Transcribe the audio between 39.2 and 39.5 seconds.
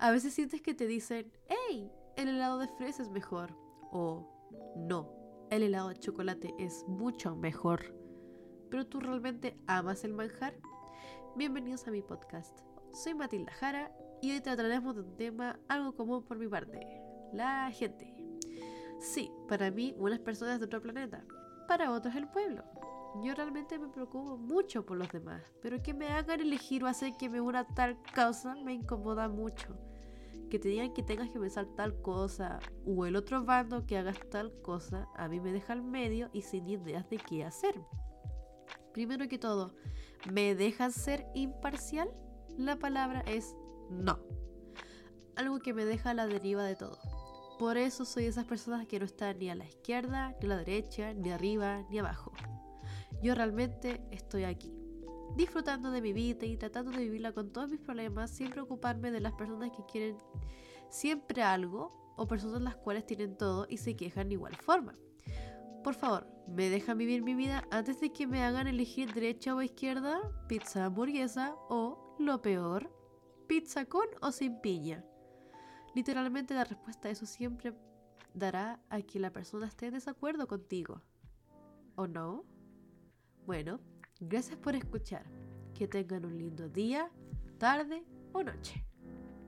que